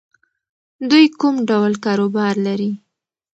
دوی 0.89 1.05
کوم 1.19 1.35
ډول 1.49 1.73
کاروبار 1.85 2.35
لري؟ 2.45 2.71